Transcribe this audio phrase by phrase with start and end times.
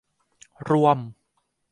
[0.67, 0.99] รวม